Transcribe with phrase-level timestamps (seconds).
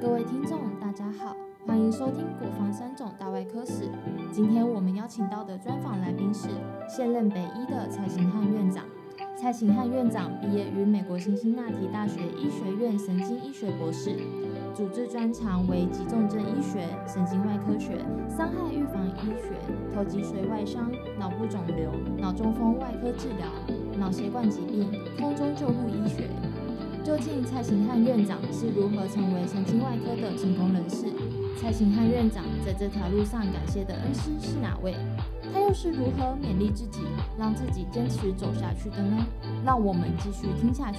[0.00, 1.36] 各位听众，大家好，
[1.66, 3.90] 欢迎收听国防三种大外科史。
[4.32, 6.48] 今天我们邀请到的专访来宾是
[6.88, 8.82] 现任北医的蔡行汉院长。
[9.36, 14.16] 蔡行汉院长毕业于美国辛辛那提大学医学院神经医学博士，
[14.74, 19.52] 主治专长为急重症医学、神经外科学、伤害预防医学、
[19.94, 23.46] 头脊髓外伤、脑部肿瘤、脑中风外科治疗、
[23.98, 26.30] 脑血管疾病、空中救护医学。
[27.02, 31.06] 究竟蔡行汉院长是如何成为神经外科的成功人士？
[31.58, 34.94] 蔡行汉院长在这条路上感谢的恩师是哪位？
[35.52, 37.00] 他又是如何勉励自己，
[37.38, 39.26] 让自己坚持走下去的呢？
[39.64, 40.98] 让我们继续听下去。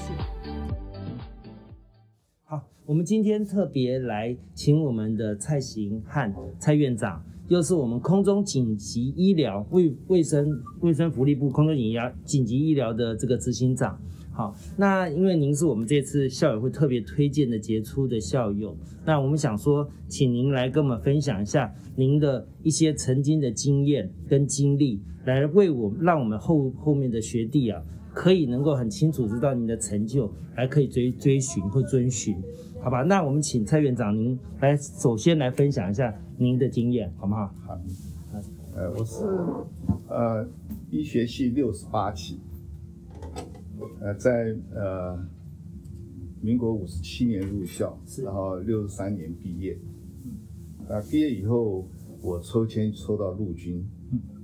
[2.44, 10.50] 好，我们今天特别来请我们的蔡行汉蔡院长，又是我们空中紧急医疗卫卫生
[10.82, 14.02] 卫生福利部空中紧急紧急医疗的这个执行长。
[14.34, 32.36] 好，那因为您是我们这次校友会特别推荐的杰出的校友，那我们想说，请您来跟我们分享一下您的一些曾经的经验跟经历，来为我让我们后后面的学弟啊，可以能够很清楚知道您的成就，还可以追追寻或遵循，
[32.82, 33.04] 好吧？
[33.04, 37.54] 那我们请蔡院长您来首先来分享一下您的经验，好不好？
[37.68, 37.78] 好，
[38.76, 39.26] 呃，我是
[40.08, 40.48] 呃
[40.90, 42.40] 医学系六十八期。
[44.02, 45.24] 呃，在呃
[46.42, 49.78] 民国五十七年入校，然后六十三年毕业。
[50.90, 51.88] 啊，毕业以后
[52.20, 53.88] 我抽签抽到陆军，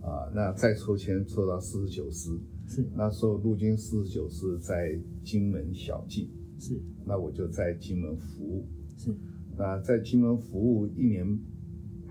[0.02, 2.30] 啊，那再抽签抽到四十九师。
[2.68, 2.86] 是。
[2.96, 6.30] 那时候陆军四十九师在金门小径。
[6.60, 6.80] 是。
[7.04, 8.64] 那我就在金门服务。
[8.96, 9.12] 是。
[9.58, 11.26] 那在金门服务一年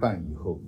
[0.00, 0.60] 半以后，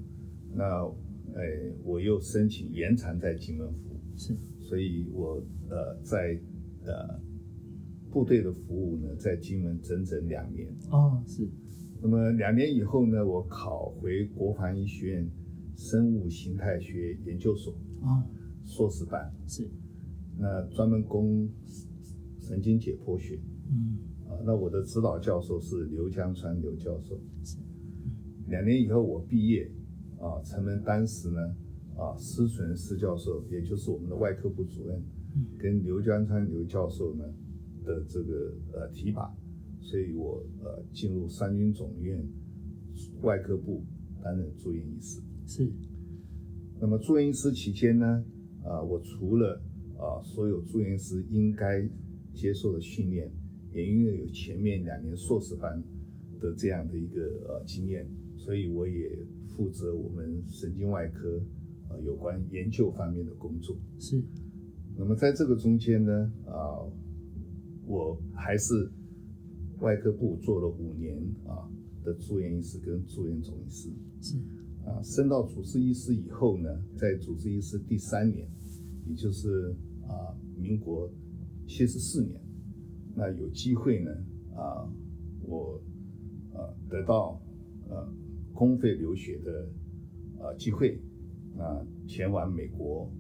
[0.55, 0.87] 那
[1.34, 4.01] 哎我又申请延长在金门服务。
[4.17, 4.37] 是。
[4.61, 6.39] 所以我呃在
[6.92, 7.20] 呃
[8.11, 11.48] 部队的服务呢，在金门整整两年哦，是。
[12.00, 15.31] 那么两年以后呢，我考回国防医学院
[15.77, 18.25] 生物形态学研究所啊，
[18.65, 19.69] 硕士班是。
[20.38, 21.49] 那专门攻
[22.41, 23.38] 神经解剖学，
[23.70, 27.20] 嗯啊，那我的指导教授是刘江川刘教授。
[27.44, 27.59] 是。
[28.49, 29.70] 两年以后我毕业
[30.19, 31.55] 啊，成为当时呢。
[31.99, 35.03] 啊，施存施教授，也就是我们的外科部主任，
[35.59, 37.25] 跟刘江川刘教授呢
[37.84, 39.34] 的这个呃提拔，
[39.81, 42.25] 所以我呃进入三军总院
[43.22, 43.84] 外科部
[44.22, 45.21] 担任住院医师。
[45.47, 45.72] 是。
[46.81, 48.25] 那么住院医师期间呢，
[48.65, 49.60] 啊，我除了
[49.97, 51.88] 啊所有住院医师应该
[52.32, 53.31] 接受的训练，
[53.72, 55.82] 也因为有前面两年硕士班
[56.41, 59.10] 的这样的一个呃经验，所以我也
[59.49, 61.41] 负责我们神经外科。
[61.91, 64.22] 呃，有关研究方面的工作是。
[64.98, 66.82] 那么在这个中间呢，啊，
[67.86, 68.91] 我还是
[69.78, 71.16] 外科部做了五年
[71.47, 71.70] 啊
[72.04, 73.88] 的住院医师跟住院总医师
[74.20, 74.37] 是。
[74.84, 78.48] 啊，升到主治医师以后呢，在主治医师第三年，
[79.06, 79.75] 也就是
[80.06, 81.08] 啊民国
[81.66, 82.41] 七十四年，
[83.14, 84.10] 那有机会呢，
[84.56, 84.91] 啊，
[85.42, 85.81] 我
[86.54, 87.41] 啊得到
[87.88, 88.08] 呃
[88.54, 89.69] 公费留学的
[90.42, 91.00] 啊机会。
[91.58, 93.10] 啊，前往美国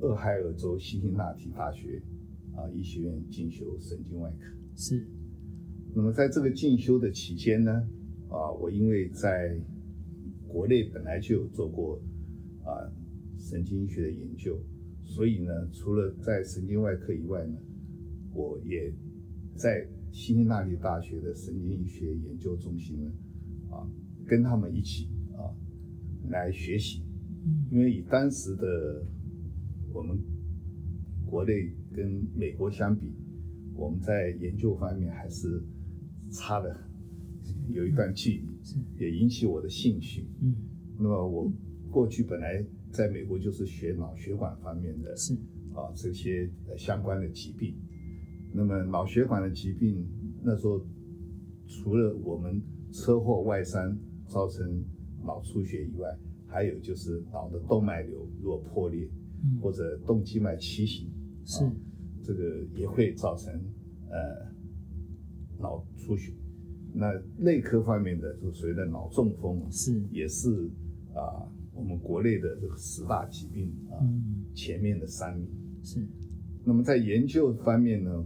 [0.00, 2.02] 俄亥俄州辛辛那提大学
[2.54, 4.46] 啊医学院进修神经外科。
[4.76, 5.06] 是。
[5.94, 7.72] 那么在这个进修的期间呢，
[8.28, 9.58] 啊，我因为在
[10.46, 11.98] 国内本来就有做过
[12.62, 12.84] 啊
[13.38, 14.58] 神经医学的研究，
[15.04, 17.56] 所以呢，除了在神经外科以外呢，
[18.34, 18.92] 我也
[19.54, 23.10] 在辛辛那提大学的神经医学研究中心呢，
[23.70, 23.88] 啊，
[24.26, 25.48] 跟他们一起啊
[26.28, 27.02] 来学习。
[27.70, 29.06] 因为以当时的
[29.96, 30.14] 我们
[31.24, 33.14] 国内跟美国相比，
[33.74, 35.64] 我们在研究方面还是
[36.30, 36.76] 差的
[37.70, 40.28] 有一段距离，也引起我的兴趣。
[40.42, 40.54] 嗯，
[40.98, 41.50] 那么我
[41.90, 42.62] 过去本来
[42.92, 45.32] 在美国就是学脑血管方面的，是
[45.72, 46.46] 啊这些
[46.76, 47.74] 相关的疾病。
[48.52, 50.06] 那么脑血管的疾病
[50.42, 50.84] 那时候
[51.66, 52.60] 除了我们
[52.92, 54.84] 车祸外伤造成
[55.24, 56.14] 脑出血以外，
[56.46, 59.08] 还有就是脑的动脉瘤如果破裂，
[59.60, 61.10] 或者动静脉畸形，
[61.44, 61.64] 是
[62.22, 63.52] 这个也会造成
[64.10, 64.18] 呃
[65.58, 66.32] 脑出血。
[66.92, 70.48] 那内科方面的就所谓的脑中风，是也是
[71.14, 74.00] 啊我们国内的这个十大疾病啊
[74.54, 75.46] 前面的三名。
[75.82, 76.06] 是。
[76.64, 78.24] 那么在研究方面呢，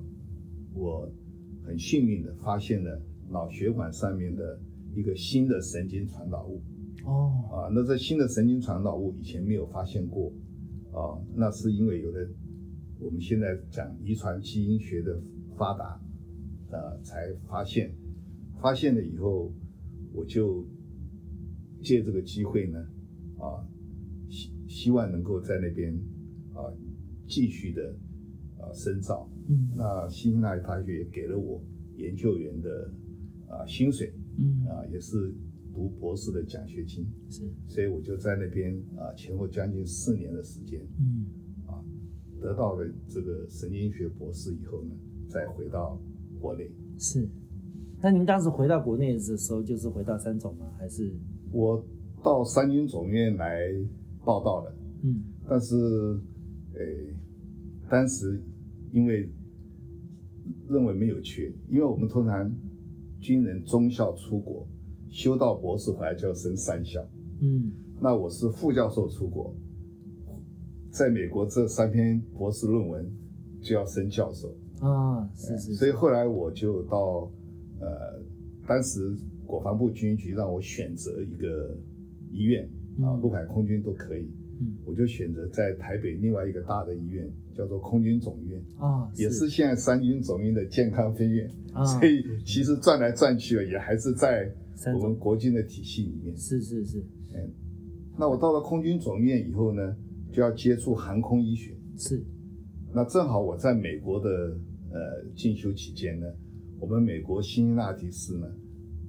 [0.72, 1.10] 我
[1.64, 4.58] 很幸运的发现了脑血管上面的
[4.94, 6.62] 一个新的神经传导物。
[7.04, 10.32] 哦啊，那这新的神经传导物以前没有发现过，
[10.92, 12.28] 啊，那是因为有的
[12.98, 15.20] 我们现在讲遗传基因学的
[15.56, 16.00] 发达，
[16.70, 17.94] 呃，才发现
[18.60, 19.52] 发现了以后，
[20.12, 20.66] 我就
[21.80, 22.78] 借这个机会呢，
[23.38, 23.64] 啊，
[24.28, 25.94] 希希望能够在那边
[26.54, 26.68] 啊
[27.26, 27.94] 继续的
[28.58, 29.28] 啊深造。
[29.48, 31.60] 嗯那新兴大学大学也给了我
[31.96, 32.88] 研究员的
[33.48, 35.34] 啊薪水嗯啊，也是
[35.72, 41.26] 读博士的奖学金，是所以我就在那边啊前后将近四年的时间，嗯
[41.66, 41.82] 啊
[42.40, 44.90] 得到了这个神经学博士以后呢，
[45.28, 46.00] 再回到
[46.40, 46.70] 国内。
[46.98, 47.28] 是。
[48.02, 50.72] 那您当时回到国内的时候，就是回到三总吗？
[50.78, 51.12] 还是
[51.52, 51.84] 我
[52.22, 53.70] 到三军总院来
[54.24, 55.76] 报道了，嗯但是，
[56.74, 56.80] 呃，
[57.90, 58.42] 当时
[58.92, 59.28] 因为
[60.68, 62.50] 认为没有缺，因为我们通常
[63.18, 64.66] 军人中校出国，
[65.10, 67.04] 修到博士回来就要升三校，
[67.40, 67.72] 嗯。
[68.00, 69.54] 那我是副教授出国，
[70.90, 73.10] 在美国这三篇博士论文
[73.60, 77.30] 就要升教授，啊是是，所以后来我就到
[77.80, 78.22] 呃，
[78.66, 79.14] 当时
[79.44, 81.76] 国防部军医局让我选择一个
[82.30, 82.64] 医院
[83.02, 83.20] 啊，嗯。
[83.20, 84.30] 陆海空军都可以，
[84.60, 84.76] 嗯。
[84.84, 91.84] 我就选择在台北另外一个大的医院，叫做空军总院，啊也是现在三军总院的健康分院，啊。
[91.84, 94.52] 所以其实转来转去啊，也还是在
[94.94, 96.36] 我们国军的体系里面。
[96.36, 96.98] 是是是。
[97.34, 97.50] 嗯。
[98.18, 99.96] 那我到了空军总院以后呢，
[100.32, 101.74] 就要接触航空医学。
[101.96, 102.22] 是。
[102.92, 104.28] 那正好我在美国的
[104.90, 106.26] 呃进修期间呢，
[106.78, 108.46] 我们美国辛辛那提市呢，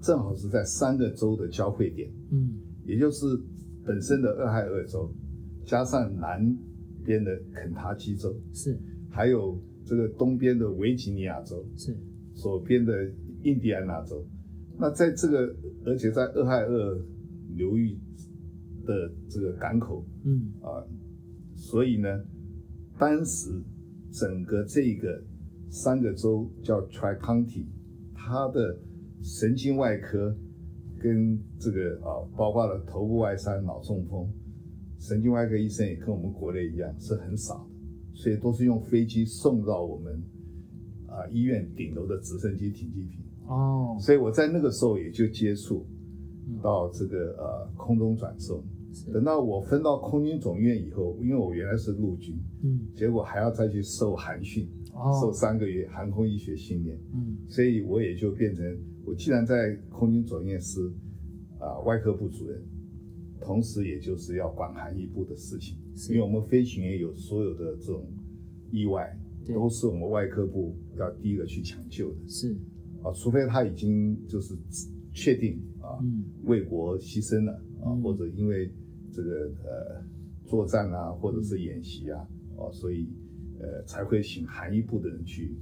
[0.02, 2.58] 正好是在三个州的交汇点，嗯。
[2.84, 3.26] 也就是
[3.86, 5.14] 本身的俄亥俄州，
[5.66, 6.58] 加上南
[7.04, 8.78] 边的肯塔基州，是。
[9.10, 11.96] 还有这个东边的维吉尼亚州，是。
[12.36, 12.94] 左边的
[13.44, 14.26] 印第安纳州。
[14.78, 15.56] 那在这个，
[15.86, 17.00] 而且在俄亥俄
[17.56, 17.98] 流域
[18.86, 20.52] 的这个港口嗯。
[20.62, 20.84] 啊，
[21.56, 22.08] 所以呢，
[22.98, 23.50] 当时
[24.12, 25.22] 整个这个
[25.70, 27.66] 三个州叫 Tri County，
[28.14, 28.78] 它的
[29.22, 30.36] 神经外科
[31.00, 34.32] 跟这个啊，包括了头部外伤、脑中风，
[35.02, 37.70] 神经外科医生也跟我们国内一样是很少的，
[38.14, 40.14] 所以都是用飞机送到我们
[41.08, 43.20] 啊医院顶楼的直升机停机坪。
[43.48, 43.98] 哦。
[44.00, 45.88] 所以我在那个时候也就接触
[46.48, 46.60] 嗯。
[46.62, 48.64] 到这个呃空中转送。
[49.12, 52.82] 等到我分到空军总院以后，因为我原来是陆军，嗯。
[52.96, 54.70] 结果还要再去受韩训，
[55.20, 57.38] 受哦三个月航空医学训练，嗯。
[57.50, 58.64] 所以我也就变成
[59.04, 60.80] 我既然在空军总院是
[61.58, 62.62] 啊、外科部主任，
[63.42, 65.78] 同时也就是要管航一部的事情，
[66.10, 68.06] 因为我们飞行员有所有的这种
[68.72, 69.18] 意外，
[69.48, 72.28] 都是我们外科部要第一个去抢救的。
[72.28, 72.56] 是。
[73.04, 74.54] 啊，除非他已经就是
[75.12, 76.24] 确定啊嗯。
[76.44, 77.52] 为国牺牲了
[77.82, 78.02] 啊，嗯。
[78.04, 78.72] 或者因为
[79.12, 80.04] 这个呃
[80.46, 82.28] 作战啊，或者是演习啊，
[82.58, 83.10] 哦、所以
[83.60, 85.56] 呃才会请韩一部的人去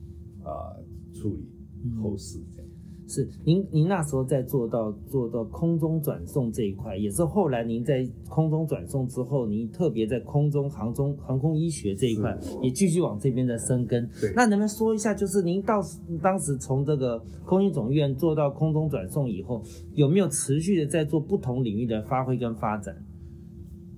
[0.43, 0.75] 啊
[1.13, 1.49] 处理
[1.85, 1.95] 嗯。
[2.01, 2.68] 后事这样。
[3.09, 14.07] 是，您您那时候在做到做到空中转送这一块，也是后来您在空中转送之后，您特别在空中航中航空医学这一块也继续往这边的深耕。
[14.21, 15.81] 对那能不能说一下，就是您到
[16.21, 19.63] 当时从这个空军总医院做到空中转送以后，
[19.95, 22.95] 有没有持续的在做不同领域的发挥跟发展？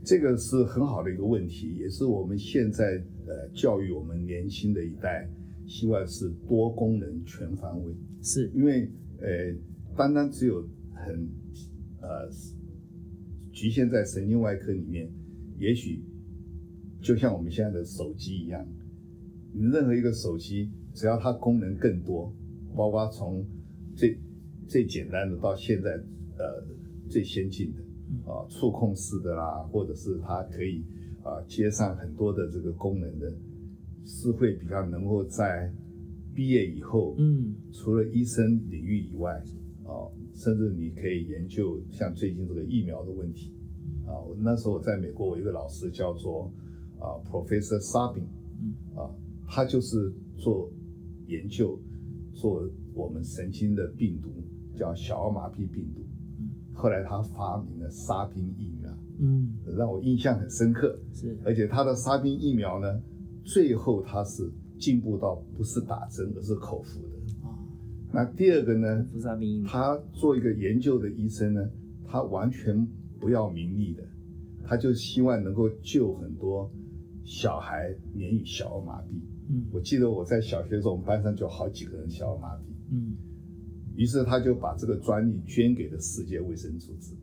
[0.05, 2.85] 这个是很好的一个问题，也是我们现在
[3.27, 5.29] 呃教育我们年轻的一代，
[5.67, 7.93] 希望是多功能全方位。
[8.23, 8.89] 是，因为
[9.21, 9.55] 呃，
[9.95, 11.29] 单单只有很
[12.01, 12.27] 呃
[13.51, 15.09] 局限在神经外科里面，
[15.59, 16.03] 也许
[17.01, 18.67] 就像我们现在的手机一样，
[19.53, 22.33] 你任何一个手机，只要它功能更多，
[22.75, 23.45] 包括从
[23.95, 24.17] 最
[24.67, 25.91] 最简单的到现在
[26.37, 26.65] 呃
[27.09, 30.83] 最先进的啊触控式的啦，或者是它可以
[31.23, 33.31] 啊接上很多的这个功能的，
[34.05, 35.71] 是会比较能够在
[36.33, 37.53] 毕业以后，嗯。
[37.71, 39.31] 除了医生领域以外，
[39.83, 43.53] 啊，甚至你可以研究像最近这个疫苗的问题，
[44.05, 46.51] 啊，我那时候我在美国，我一个老师叫做
[46.99, 48.23] 啊 Professor Sabin，
[48.61, 48.73] 嗯。
[48.95, 49.09] 啊，
[49.47, 50.69] 他就是做
[51.27, 51.79] 研究，
[52.33, 54.29] 做我们神经的病毒，
[54.75, 56.01] 叫小儿麻痹病毒。
[56.39, 56.49] 嗯。
[56.73, 59.55] 后来他发明了沙宾疫苗，嗯。
[59.77, 60.99] 让我印象很深刻。
[61.13, 63.01] 是，而且他的沙宾疫苗呢，
[63.43, 67.47] 最后他是进步到不是打针，而是口服的。
[67.47, 67.53] 哦，
[68.11, 69.05] 那第二个呢，
[69.67, 71.69] 他做一个研究的医生呢，
[72.07, 72.85] 他完全
[73.19, 74.03] 不要名利的，
[74.65, 76.69] 他就希望能够救很多
[77.23, 79.21] 小孩免于小儿麻痹。
[79.53, 82.61] 嗯我记得我在小学的时候，我们班上就好几个人小儿麻痹，
[82.91, 83.13] 嗯
[83.95, 87.13] 于是他就把这个专利捐给了世界卫生组织，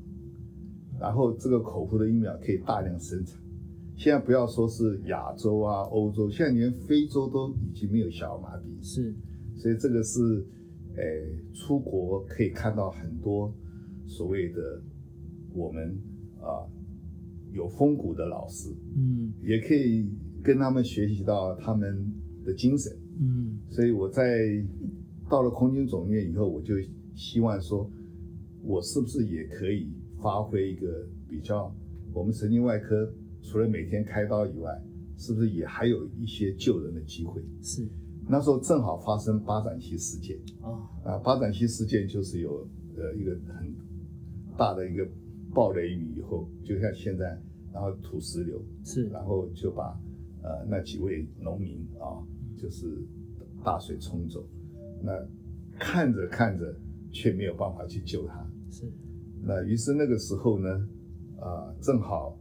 [1.00, 3.40] 然后这个口服的疫苗可以大量生产。
[3.98, 9.12] 现在不要说是亚洲啊、欧洲，现在连非洲都已经没有小儿麻痹，是，
[9.56, 10.46] 所以这个是，
[10.94, 13.52] 诶，出国可以看到很多
[14.06, 14.80] 所谓的
[15.52, 15.98] 我们
[16.40, 16.62] 啊
[17.52, 19.32] 有风骨的老师，嗯。
[19.42, 20.08] 也可以
[20.44, 22.14] 跟他们学习到他们
[22.44, 22.96] 的精神。
[23.18, 23.58] 嗯。
[23.68, 24.64] 所以我在
[25.28, 26.74] 到了空军总院以后，我就
[27.16, 27.90] 希望说，
[28.62, 29.88] 我是不是也可以
[30.22, 31.74] 发挥一个比较，
[32.12, 34.80] 我们神经外科除了每天开刀以外，
[35.16, 37.42] 是不是也还有一些救人的机会？
[37.62, 37.86] 是。
[38.30, 40.82] 那时候正好发生八展溪事件哦。
[41.02, 43.74] 啊，八展溪事件就是有呃一个很
[44.56, 45.08] 大的一个
[45.54, 47.40] 暴雷雨以后，就像现在，
[47.72, 49.98] 然后土石流，是然后就把
[50.42, 52.20] 呃那几位农民啊，
[52.56, 52.86] 就是
[53.64, 54.44] 大水冲走，
[55.02, 55.12] 那
[55.78, 56.74] 看着看着
[57.10, 58.84] 却没有办法去救他，是。
[59.42, 60.68] 那于是那个时候呢，
[61.40, 62.36] 啊、正好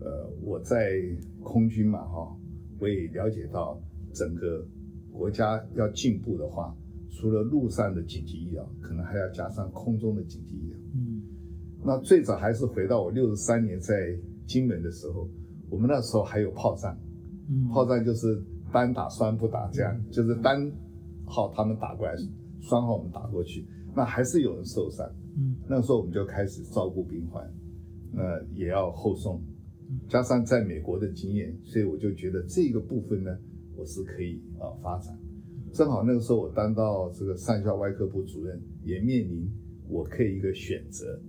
[0.00, 1.00] 呃我在
[1.42, 2.36] 空军嘛哈、
[2.78, 3.80] 我也了解到
[4.12, 4.66] 整个
[5.12, 6.74] 国家要进步的话，
[7.10, 10.78] 除了陆上的紧急医疗，可能还要加上空中的紧急医疗。
[10.94, 11.22] 嗯
[11.82, 14.14] 那最早还是回到我六十三年在
[14.46, 15.26] 金门的时候，
[15.70, 16.98] 我们那时候还有炮战，
[17.48, 20.70] 嗯炮战就是单打双不打这样，就是单
[21.24, 22.14] 号他们打过来，
[22.60, 23.66] 双号我们打过去，
[23.96, 25.06] 那还是有人受伤。
[25.38, 27.50] 嗯那时候我们就开始照顾病患，
[28.12, 29.40] 那也要后送，
[30.08, 33.36] 加上在美国的经验，所以我就觉得这个部分呢，
[33.76, 35.16] 我是可以啊、发展。
[35.72, 39.48] 正好那个时候我当到这个上校外科部主任，也面临
[39.88, 41.20] 我可以一个选择，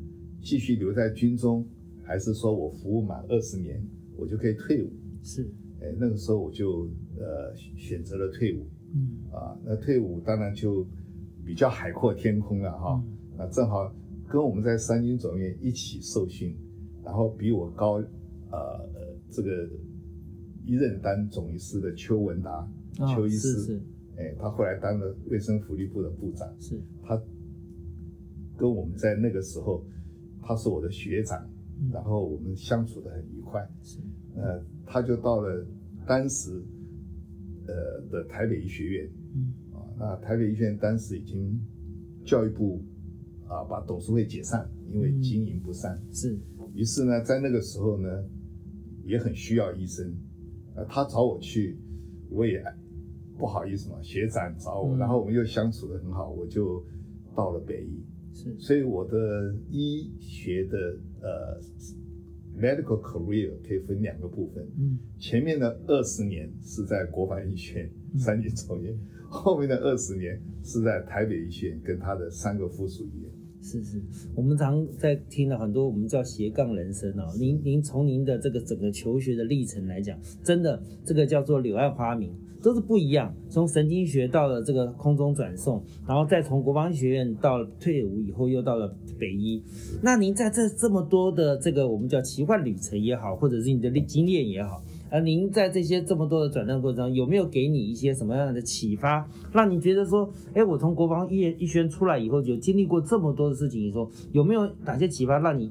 [0.42, 1.66] 继续留在军中，
[2.04, 3.82] 还是说我服务满二十年，
[4.18, 4.90] 我就可以退伍。
[5.24, 5.48] 是
[5.80, 6.90] 哎，那个时候我就
[7.20, 9.58] 呃选择了退伍嗯啊。
[9.64, 10.86] 那退伍当然就
[11.46, 13.02] 比较海阔天空了哈。
[13.06, 13.92] 嗯那正好
[14.28, 16.56] 跟我们在三军总院一起受训，
[17.04, 18.04] 然后比我高
[18.52, 18.58] 呃
[18.94, 19.70] 呃这个
[20.66, 22.68] 一任当总医师的邱文达
[23.00, 23.82] 哦邱医师，是是。
[24.18, 26.80] 哎，他后来当了卫生福利部的部长，是。
[27.02, 27.20] 他
[28.58, 29.84] 跟我们在那个时候，
[30.42, 31.90] 他是我的学长，嗯。
[31.92, 33.68] 然后我们相处的很愉快。
[33.82, 34.00] 是。
[34.36, 35.66] 呃，他就到了
[36.06, 36.52] 当时
[37.68, 39.54] 呃的台北医学院嗯。
[39.74, 41.60] 啊，那台北医学院当时已经
[42.26, 42.84] 教育部
[43.48, 45.22] 啊把董事会解散，因为嗯。
[45.22, 46.00] 经营不善。
[46.12, 46.38] 是。
[46.76, 48.08] 于是呢，在那个时候呢，
[49.12, 50.16] 也很需要医生，
[50.74, 51.78] 呃，他找我去，
[52.30, 52.64] 我也
[53.38, 55.00] 不好意思嘛，学长找我，嗯。
[55.00, 56.82] 然后我们又相处的很好，我就
[57.36, 58.06] 到了北医。
[58.34, 58.58] 是。
[58.58, 60.78] 所以我的医学的
[61.22, 61.60] 呃
[62.58, 64.98] medical career 可以分两个部分，嗯。
[65.20, 68.98] 前面的二十年是在国防医学院三军总院，
[69.30, 73.30] 后面的二十年是在台北医学院跟他的三个附属医院。
[73.62, 74.02] 是是，
[74.36, 77.28] 我们常在听了很多我们叫斜杠人生哦。
[77.40, 83.34] 您您从您的这个整个求学的历程来讲，真的这个叫做柳暗花明，都是不一样。
[83.50, 89.62] 从神经学到了这个空中转送，然后再从国防学院到退伍以后又到了北医。
[90.02, 105.70] 那您在这这么多的这个我们叫奇幻旅程也好，或者是你的历经验也好，呃，您在这些这么多的转正过程中，有没有给你一些什么样的启发，让你觉得说，哎，我从国防医医学院出来以后，有经历过这么多的事情以后，有没有哪些启发让你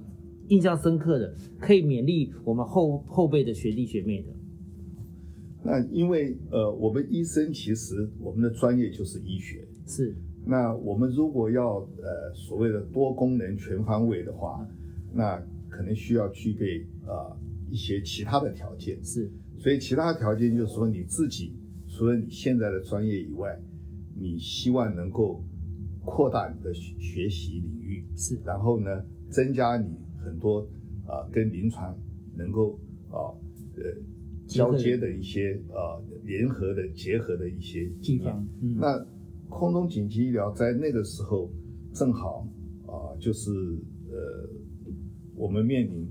[0.48, 4.28] 印象深刻的，可以勉励我们后后辈的学弟学妹的？
[5.62, 14.66] 那因为呃，我们医生其实我们的专业就是医学，是，那我们如果要呃所谓的多功能全方位的话，
[15.14, 17.36] 那可能需要具备呃
[17.70, 19.02] 一些其他的条件。
[19.02, 21.54] 是，所以其他条件就是说你自己
[21.88, 23.58] 除了你现在的专业以外，
[24.18, 25.44] 你希望能够
[26.04, 30.68] 扩大你的学学习领域，是，然后呢增加你很多
[31.06, 31.96] 啊、跟临床
[32.36, 33.34] 能够啊
[33.76, 33.82] 呃
[34.46, 38.18] 交接的一些呃联合的结合的一些地。
[38.18, 39.06] 方，嗯，那
[39.48, 41.50] 空中紧急医疗在那个时候
[41.92, 42.46] 正好
[42.86, 43.50] 啊、就是
[44.10, 44.48] 呃，
[45.34, 46.06] 我们面临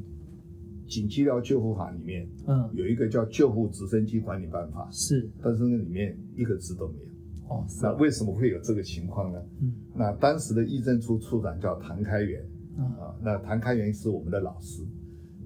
[0.90, 7.10] 紧急医疗救护法里面嗯，有一个叫救护直升机管理办法，是，但是那里面一个字都没有。
[7.48, 9.40] 哦，是那，为什么会有这个情况呢？
[9.62, 12.44] 嗯那当时的医政处处长叫谭开元
[12.78, 14.84] 啊，啊，那谭开元是我们的老师，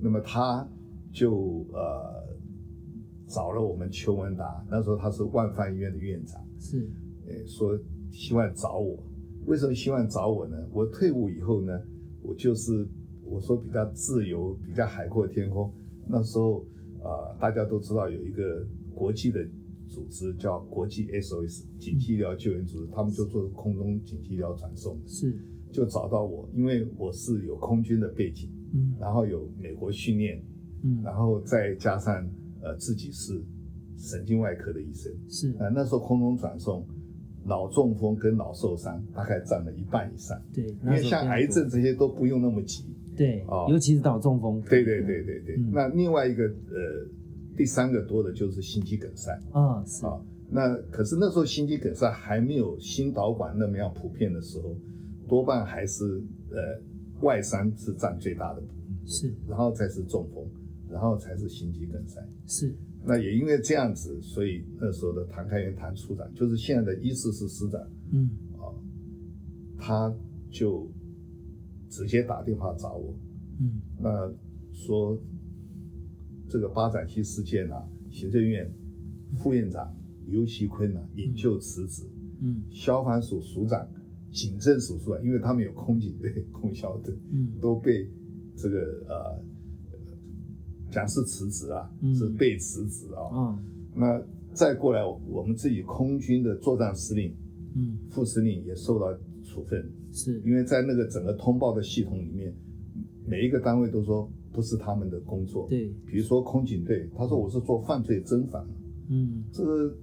[0.02, 0.68] 那么他
[1.12, 2.24] 就呃
[3.28, 6.42] 找了我们邱文达，那时候他是万方医院的院长。
[6.60, 6.90] 是，
[7.28, 7.78] 诶，说
[8.12, 8.98] 希望找我，
[9.46, 10.56] 为什么希望找我呢？
[10.72, 11.74] 我退伍以后呢，
[12.22, 12.88] 我就是
[13.26, 15.72] 我说比较自由，比较海阔天空。
[16.08, 16.60] 那时候
[17.02, 19.40] 啊、呃大家都知道有一个国际的
[19.88, 25.36] 组织叫国际 SOS 紧急医疗救援组织，他们就做空中紧急医疗转送，是，
[25.72, 30.42] 就找到我，因为我是有空军的背景，嗯然后有美国训练，
[30.84, 32.28] 嗯，然后再加上
[32.62, 33.42] 呃自己是
[33.98, 35.12] 神经外科的医生。
[35.30, 36.86] 是，呃，那时候空中转送，
[37.46, 40.42] 脑中风跟脑受伤大概占了一半以上。
[40.54, 42.86] 对，因为像癌症这些都不用那么急。
[43.16, 44.62] 对，哦尤其是脑中风。
[44.62, 45.56] 对对对对对。
[45.58, 47.08] 嗯那另外一个呃，
[47.56, 50.20] 第三个多的就是心肌梗塞啊，是啊。
[50.50, 54.76] 那可是那时候心肌梗塞还没有心导管那么样普遍的时候，
[55.28, 56.80] 多半还是呃
[57.22, 58.62] 外伤是占最大的，
[59.06, 60.46] 是然后才是中风，
[60.90, 62.22] 然后才是心肌梗塞。
[62.46, 68.30] 是，那也因为这样子，所以那时候的唐开元唐处长，就是现在的医师是师长嗯
[68.60, 68.70] 啊，
[69.80, 70.14] 他
[70.52, 70.88] 就
[71.94, 73.14] 直接打电话找我，
[73.60, 73.80] 嗯。
[74.00, 74.34] 那
[74.72, 75.16] 说
[76.50, 78.68] 这个八展期事件啊，行政院
[79.38, 79.96] 副院长
[80.28, 82.02] 尤其坤啊引咎辞职，
[82.42, 82.64] 嗯。
[82.72, 83.88] 消防署署长、
[84.32, 87.54] 警政署署长，因为他们有空警队、 空消队，嗯。
[87.62, 88.10] 都被
[88.56, 89.40] 这个呃
[90.90, 92.16] 讲是辞职啊，嗯。
[92.16, 93.22] 是被辞职啊。
[93.32, 93.64] 嗯。
[93.96, 94.20] 那
[94.52, 97.36] 再过来，我们自己空军的作战司令、
[97.76, 98.00] 嗯。
[98.10, 99.16] 副司令也受到
[99.54, 102.52] 处分，是，因为在那个整个通报的系统里面，
[103.28, 108.68] 每一个单位都说不是他们的工作。，对，比如说空警队，他说我是做犯罪侦防，
[109.10, 109.96] 嗯这个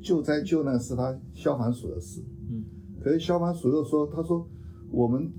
[0.00, 2.22] 救灾救难是他消防署的事。
[2.48, 2.62] 嗯
[3.00, 4.48] 可是消防署又说，他说
[4.90, 5.30] 我们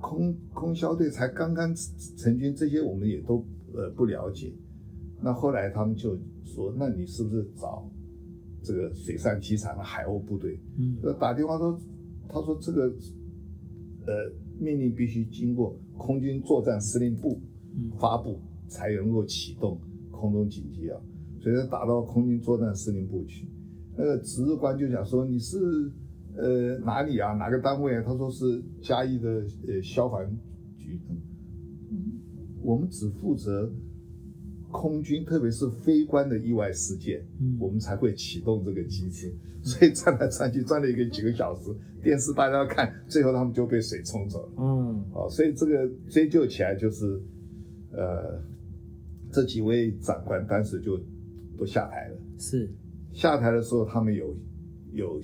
[0.00, 1.72] 空空消队才刚刚
[2.16, 4.52] 成军，这些我们也都呃不了解。
[5.22, 7.88] 那后来他们就说，那你是不是找
[8.62, 10.58] 这个水上机场的海鸥部队？
[10.78, 11.78] 嗯呃，打电话说，
[12.32, 12.82] 他说这个
[14.06, 17.40] 呃命令必须经过空军作战司令部
[17.74, 21.00] 嗯发布，才能够启动空中警戒啊。
[21.40, 23.48] 所以他打到空军作战司令部去，
[23.96, 25.58] 那个值日官就讲说你是
[26.36, 28.02] 呃哪里啊，哪个单位啊？
[28.06, 29.28] 他说是嘉义的
[29.66, 30.24] 呃消防
[30.76, 31.00] 局。
[32.62, 33.72] 我们只负责
[34.70, 39.32] 空军，特别是非官的意外事件，嗯我们才会启动这个机制。
[39.62, 41.70] 所以转来转去转了一个几个小时，
[42.02, 44.52] 电视大家看，最后他们就被水冲走了。
[44.56, 47.20] 嗯哦，所以这个追究起来就是，
[47.92, 48.42] 呃，
[49.30, 50.98] 这几位长官当时就
[51.58, 52.16] 都下台了。
[52.38, 52.72] 是，
[53.12, 54.34] 下台的时候，他们有
[54.92, 55.20] 有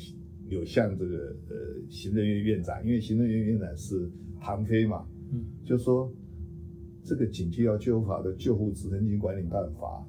[0.50, 1.56] 有向这个呃
[1.88, 4.06] 行政院院长，因为行政院院长是
[4.38, 6.12] 唐飞嘛，嗯就说
[7.06, 10.04] 这个紧急要救护法的救护直升机管理办法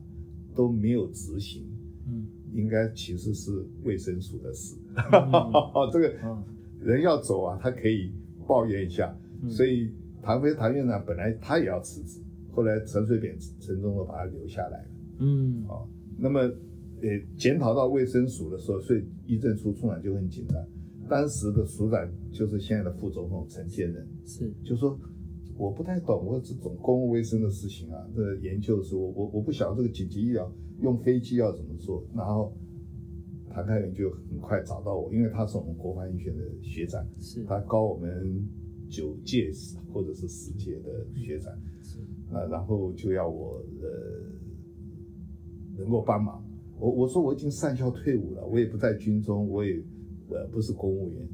[0.55, 1.63] 都没有执行，
[2.09, 4.75] 嗯应该其实是卫生署的事。
[4.95, 5.31] 嗯
[5.93, 6.43] 这个啊
[6.81, 8.11] 人要走啊，他可以
[8.47, 9.15] 抱怨一下。
[9.43, 9.91] 嗯所以
[10.23, 12.19] 唐飞唐院长本来他也要辞职，
[12.51, 14.87] 后来陈水扁陈忠都把他留下来了。
[15.19, 20.65] 嗯哦，那么呃检讨到卫生署的时候，所以医政处处长就很紧张。
[21.07, 24.99] 当时的署长就是现在的副总统陈建仁，是，就说
[25.57, 32.05] 我不太懂，我这种公共卫生的事情啊，这个研究的时候，我我我不晓得这个紧急医疗用飞机要怎么做。
[32.15, 32.53] 然后
[33.49, 38.47] 谭开元就很快找到我，因为他是我们国防医学的学长，是，他高我们
[38.87, 39.51] 九届
[39.91, 41.97] 或者是十届的学长，是，
[42.31, 43.87] 啊，然后就要我呃
[45.77, 46.43] 能够帮忙。
[46.79, 49.81] 我我说我已经上校退伍了，我也不在军中，我也
[50.29, 51.27] 呃不是公务员。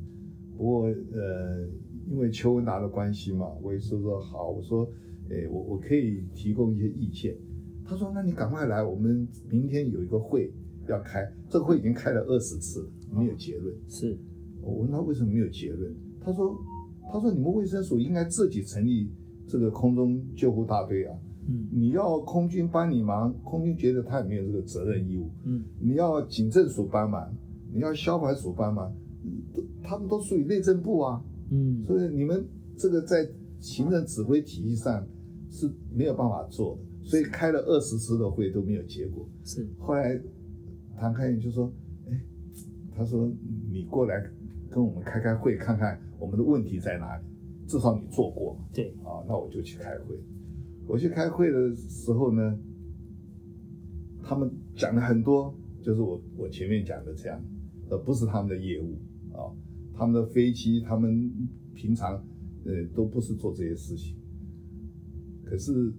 [0.55, 1.67] 不过呃，
[2.09, 4.87] 因为邱文达的关系嘛，我也是说好，我说，
[5.29, 7.35] 诶，我我可以提供一些意见。
[7.85, 10.51] 他说，那你赶快来，我们明天有一个会
[10.87, 12.89] 要开，这个会已经开了二十次了，
[13.19, 13.75] 没有结论。
[13.87, 14.17] 是，
[14.61, 16.55] 我问他为什么没有结论，他说，
[17.11, 19.09] 他说你们卫生署应该自己成立
[19.47, 27.33] 这个空中救护大队啊，嗯你要空军帮你忙，空军觉得他也没有这个责任义务，嗯你要警政署帮忙，
[27.73, 28.93] 你要消防署帮忙，
[29.53, 31.21] 都他们都属于内政部啊，
[31.53, 32.43] 嗯所以你们
[32.75, 35.07] 这个在行政指挥体系上
[35.51, 39.29] 是没有办法做的，所以开了二十次的会都没有结果。
[39.43, 40.19] 是，后来
[40.97, 41.71] 唐开元就说
[42.09, 42.19] ：“哎，
[42.95, 43.31] 他说
[43.71, 44.21] 你过来
[44.71, 47.23] 跟我们开开会，看看我们的问题在哪里，
[47.67, 50.19] 至少你做过。”对，啊，那我就去开会。
[50.87, 52.57] 我去开会的时候呢，
[54.23, 57.39] 他们讲了很多，就是我我前面讲的这样，
[57.89, 58.97] 呃，不是他们的业务
[59.31, 59.47] 啊，
[59.95, 61.31] 他们的飞机，他们
[61.73, 62.15] 平常
[62.65, 64.15] 呃都不是做这些事情。
[65.45, 65.93] 可是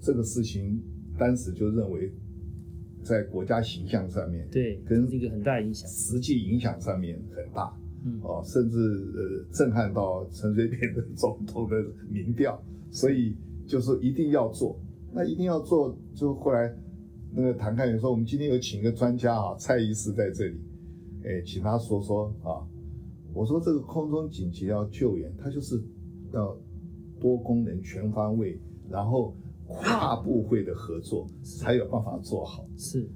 [0.00, 0.80] 这个事情
[1.18, 2.12] 当时就认为，
[3.02, 7.74] 在国家形象上面，对，跟是一个很大影响，实际影响上面很大。
[8.04, 11.76] 嗯哦，甚至呃震撼到陈水扁的总统的
[12.10, 14.78] 民调，所以就是一定要做。
[15.12, 16.74] 那一定要做，就后来
[17.32, 20.60] 那个谭开元说，我们今天有请一个专家啊，蔡医师在这里，
[21.24, 22.66] 哎，请他说说啊。
[23.34, 25.82] 我说这个空中紧急要救援，它就是
[26.32, 26.56] 要
[27.18, 28.58] 多功能、全方位，
[28.90, 29.34] 然后
[29.66, 32.66] 跨部会的合作，才有办法做好。
[32.76, 33.08] 是，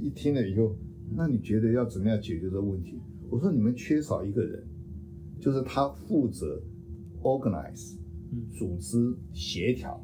[0.00, 0.74] 一听了以后，
[1.14, 2.98] 那你觉得要怎么样解决这个问题？
[3.30, 4.66] 我说你们缺少一个人，
[5.38, 6.60] 就是他负责
[7.22, 7.96] organize，
[8.32, 8.48] 嗯。
[8.50, 10.02] 组织协调，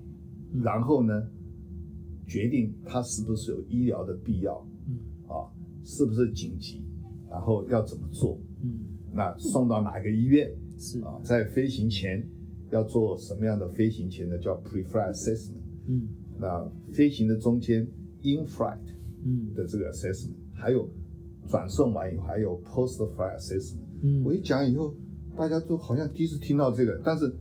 [0.53, 0.63] 嗯。
[0.63, 1.27] 然后呢，
[2.29, 4.99] 决定他是不是有医疗的必要，嗯。
[5.27, 5.51] 啊，
[5.83, 6.83] 是不是紧急，
[7.31, 8.81] 然后要怎么做，嗯，
[9.13, 10.51] 那送到哪个医院？
[10.79, 12.27] 是，啊，在飞行前
[12.71, 16.09] 要做什么样的飞行前的叫 pre-flight assessment，嗯。
[16.41, 17.87] 那飞行的中间
[18.23, 18.79] in flight
[19.25, 19.55] 嗯。
[19.55, 20.89] 的这个 assessment，还有
[21.47, 23.85] 转送完以后还有 post flight assessment。
[24.03, 24.95] 嗯，我一讲以后，
[25.37, 27.33] 大家都好像第一次听到这个，但是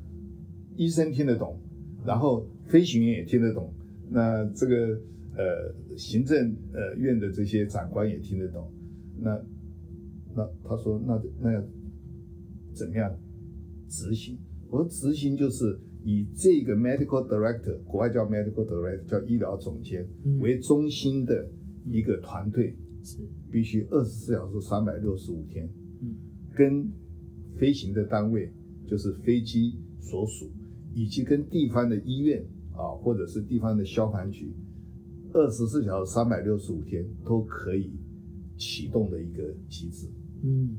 [0.76, 1.58] 医生听得懂，
[2.06, 3.74] 然后飞行员也听得懂，
[4.10, 5.00] 那这个
[5.36, 8.72] 呃行政呃院的这些长官也听得懂，
[9.20, 9.40] 那
[10.36, 11.64] 那他说那那要
[12.74, 13.16] 怎么样
[13.88, 14.38] 执行？
[14.70, 21.48] 我说执行就是以这个 medical director，国外叫 medical director，叫医疗总监嗯为中心的
[21.86, 23.18] 一个团队，是，
[23.52, 25.70] 必须二十四小时、三百六十五天。
[26.02, 26.16] 嗯
[26.56, 26.88] 跟
[27.58, 28.52] 飞行的单位，
[28.88, 30.52] 就是飞机所属，
[30.94, 32.44] 以及跟地方的医院
[32.74, 34.52] 啊，或者是地方的消防局，
[35.34, 37.92] 二十四小时、三百六十五天都可以
[38.58, 40.08] 启动的一个机制。
[40.44, 40.78] 嗯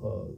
[0.00, 0.30] 呃，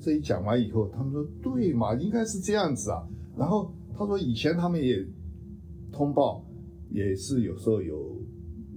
[0.00, 3.06] 这一讲完以后，他们说对嘛，应该是这样子啊。
[3.36, 5.06] 然后他说以前他们也
[5.92, 6.44] 通报，
[6.90, 8.18] 也是有时候有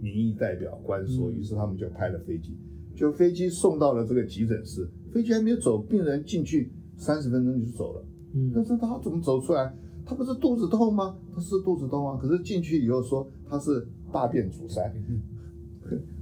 [0.02, 2.58] 民意代表官说，嗯于是他们就派了飞机，
[2.96, 8.06] 就飞机送到了这个急诊室，飞机还没有走，病人进去三十分钟就走了。
[8.54, 9.74] 但嗯是他怎么走出来？
[10.06, 11.18] 他不是肚子痛吗？
[11.34, 14.94] 他是肚子痛啊，可是进去以后说他是大便阻塞，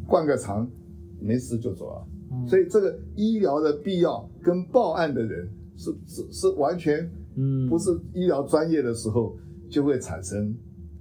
[0.07, 0.69] 灌个肠，
[1.19, 2.07] 没事就走了。
[2.33, 9.37] 嗯，所以这个医疗的必要跟报案的人是是是完全嗯不是医疗专业的时候，
[9.69, 10.55] 就会产生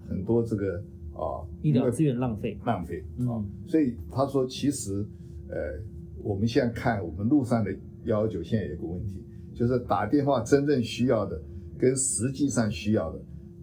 [0.09, 0.83] 很多这个
[1.15, 3.47] 啊医疗资源浪费，浪费啊嗯。
[3.67, 5.05] 所以他说，其实
[5.49, 5.57] 呃，
[6.23, 7.73] 我们现在看我们路上的
[8.05, 11.41] 幺幺九，现在有个问题，就是打电话真正需要的
[11.79, 13.21] 跟实际上需要的，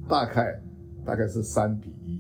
[0.08, 0.62] 大概
[1.03, 2.19] 大概是三比一。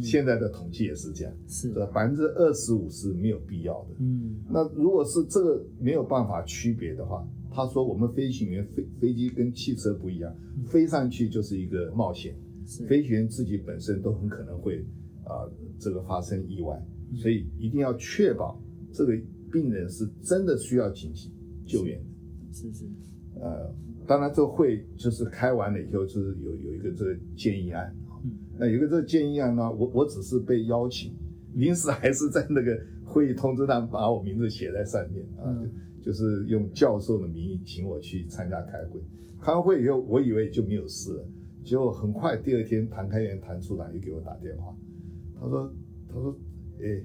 [0.00, 3.96] 现在的统计也是这样，是，这百分之二十五是没有必要的。
[3.98, 4.36] 嗯。
[4.48, 10.34] 那如果是这个没有办法区别的话，他说我们飞行员飞飞机跟汽车不一样，
[10.66, 12.34] 飞上去就是一个冒险，
[12.66, 14.84] 是，飞行员自己本身都很可能会
[15.24, 15.44] 啊、
[15.78, 16.80] 这个发生意外，
[17.14, 18.58] 所以一定要确保
[18.92, 19.12] 这个
[19.52, 21.32] 病人是真的需要紧急
[21.66, 22.06] 救援的。
[22.52, 22.72] 是。
[22.72, 22.84] 是，
[23.40, 23.74] 呃，
[24.06, 27.94] 当然这个会就是开完了以后，就是有有一个这个建议案
[28.58, 31.14] 那有个这个建议案呢，我我只是被邀请，
[31.54, 35.70] 临时还是在那个会议通知单把我名字写在上面啊，嗯
[36.02, 38.98] 就就是用教授的名义请我去参加开会。
[39.42, 41.24] 开完会以后，我以为就没有事了，
[41.62, 44.74] 结果很快第二天，谭开元谭处长又给我打电话，
[45.38, 45.70] 他说
[46.08, 46.34] 他说，
[46.80, 47.04] 哎，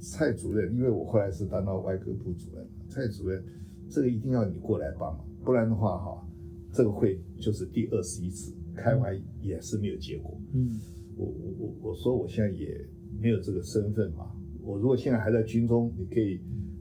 [0.00, 3.44] 蔡主任，因为我后来是当到外科部主任，蔡主任，
[3.90, 6.26] 这个一定要你过来帮忙，不然的话哈，
[6.72, 10.38] 这个会就是第二十一次开完也是没有结果。
[10.52, 10.78] 嗯
[11.16, 12.78] 我我我我说我现在也
[13.18, 14.30] 没有这个身份嘛，
[14.62, 16.38] 我如果现在还在军中，你可以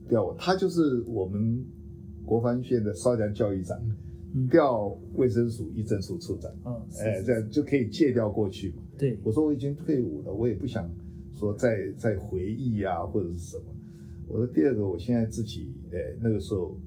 [0.09, 0.35] 调我。
[0.37, 1.65] 他就是我们
[2.25, 3.79] 国防县的少将教育长，
[4.33, 8.83] 嗯，调卫生署医政处处长，哦，是哎，这样就可以借调过去嘛。
[8.97, 10.89] 对，我说我已经退伍了，我也不想
[11.33, 13.63] 说再再回忆啊或者是什么。
[14.27, 16.77] 我说第二个，我现在自己，哎，那个时候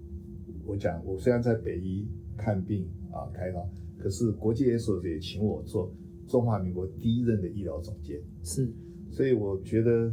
[0.66, 3.66] 我讲，我虽然在北医看病啊开刀，
[3.98, 5.92] 可是国际 S 也请我做
[6.26, 8.70] 中华民国第一任的医疗总监，是，
[9.10, 10.12] 所以我觉得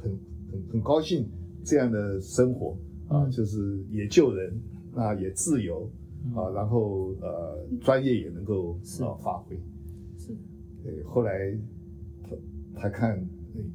[0.00, 0.10] 很
[0.50, 1.28] 很很高兴
[1.64, 2.76] 这样的生活
[3.08, 3.30] 啊，嗯。
[3.30, 4.54] 就是也救人，
[4.94, 5.90] 那也自由
[6.34, 9.56] 啊，然后呃专业也能够啊发挥。
[10.18, 10.36] 是，
[10.82, 11.58] 对，后来
[12.22, 12.36] 他
[12.74, 13.18] 他看，
[13.54, 13.72] 嗯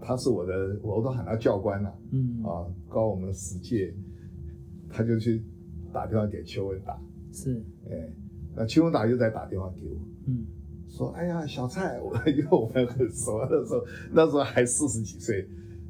[0.00, 2.42] 他是我的，我都喊他教官了嗯。
[2.42, 3.94] 啊，高我们十届，
[4.90, 5.42] 他就去
[5.92, 7.00] 打电话给邱文达，
[7.32, 8.12] 是，哎，
[8.56, 10.44] 那邱文达又在打电话给我，嗯
[10.88, 15.48] 说，哎呀，小蔡，我 因为我们很熟，那时候那时候还四十几岁，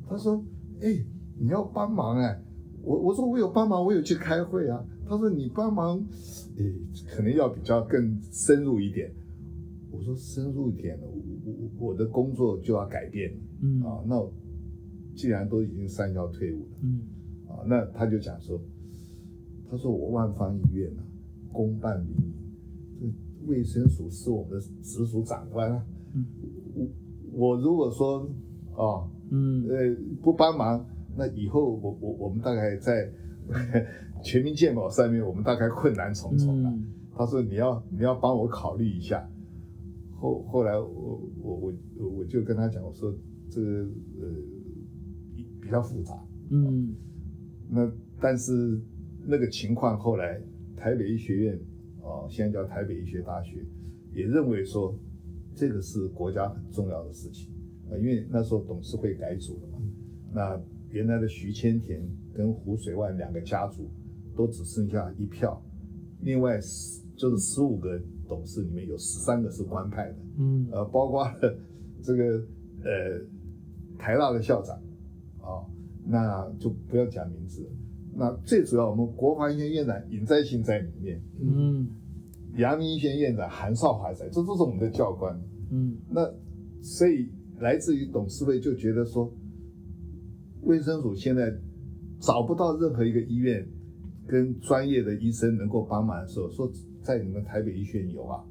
[0.09, 0.43] 他说，
[0.81, 1.05] 哎，
[1.39, 2.41] 你要帮忙哎，
[2.83, 5.99] 我我说我有帮忙，我有去开会啊，他说你帮忙，
[6.59, 6.65] 哎，
[7.15, 9.13] 可能要比较更深入一点。
[9.91, 14.03] 我说深入一点了，我我我的工作就要改变嗯啊。
[14.07, 14.21] 那
[15.15, 17.01] 既然都已经三幺退伍了嗯
[17.47, 18.61] 啊，那他就讲说，
[19.71, 21.01] 他说我万方医院啊，
[21.53, 22.44] 公办民营，这
[23.47, 25.85] 卫生署是我们的直属长官啊。
[26.15, 26.25] 嗯
[26.75, 26.87] 我
[27.33, 28.21] 我如果说
[28.75, 30.85] 啊嗯呃不帮忙，
[31.17, 33.11] 那以后我我我们大概在
[34.23, 36.71] 全民健保上面，我们大概困难重重了。
[36.71, 36.85] 嗯
[37.17, 39.25] 他说你要你要帮我考虑一下。
[40.17, 43.15] 后后来我我我我就跟他讲，我说
[43.49, 43.69] 这个
[44.21, 44.27] 呃
[45.61, 46.13] 比较复杂
[46.51, 46.93] 嗯
[47.71, 47.89] 那
[48.21, 48.81] 但是
[49.27, 50.41] 那个情况后来
[50.77, 51.59] 台北医学院
[52.05, 53.65] 哦，现在叫台北医学大学，
[54.13, 54.95] 也认为说
[55.55, 57.51] 这个是国家很重要的事情
[57.91, 59.79] 啊，因为那时候董事会改组了嘛，
[60.33, 62.01] 那原来的徐千田
[62.35, 63.91] 跟胡水万两个家族
[64.37, 65.61] 都只剩下一票，
[66.21, 71.59] 另外十就是十五个董事里面有十三个是官派的，嗯呃，包括了
[72.03, 72.47] 这个
[72.83, 73.21] 呃
[73.99, 74.77] 台大的校长
[75.41, 75.65] 啊、
[76.05, 77.71] 那就不要讲名字了。
[78.17, 81.89] 那最主要，我们国防医学院长尹在兴在里面，嗯
[82.57, 85.37] 阳明医学院院长韩少华在，这都是我们的教官。
[85.73, 86.33] 嗯那
[86.81, 89.33] 所以来自于董事会就觉得说，
[90.63, 91.53] 卫生署现在
[92.21, 93.67] 找不到任何一个医院
[94.27, 96.71] 跟专业的医生能够帮忙的时候，说
[97.03, 98.45] 在你们台北医学院有啊，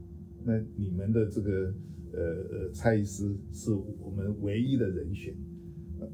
[0.43, 1.73] 那你们的这个
[2.11, 5.33] 呃呃蔡医师是我们唯一的人选。
[6.01, 6.07] 呃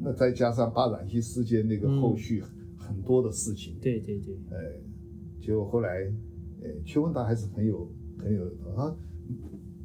[0.00, 2.42] 那再加上巴朗西事件那个后续
[2.86, 4.80] 很多的事情，对对对，哎，
[5.40, 5.88] 结果后来，
[6.62, 8.44] 呃，邱文达还是很有很有
[8.76, 8.94] 啊，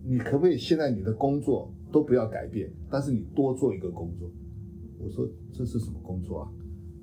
[0.03, 4.29] 你可不可以现在你的工作都不要改变，但是你多做一个工作？
[4.99, 6.51] 我说这是什么工作啊？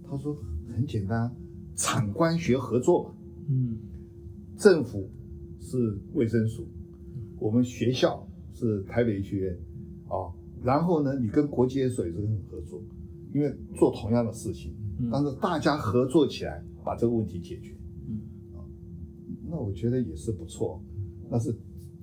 [0.08, 0.36] 他说
[0.74, 1.34] 很简单，
[1.74, 3.14] 场官学合作嘛。
[3.48, 3.78] 嗯
[4.56, 5.08] 政府
[5.60, 6.66] 是卫生署，
[7.38, 9.58] 我们学校是台北医学院，
[10.08, 10.32] 啊，
[10.62, 12.82] 然后呢，你跟国际研所也是很合作，
[13.34, 17.74] 因为做同样的事情，嗯但是大家合作起来把这个问题解决，
[18.08, 18.20] 嗯
[18.54, 18.64] 啊，
[19.50, 20.82] 那我觉得也是不错，
[21.30, 21.54] 但是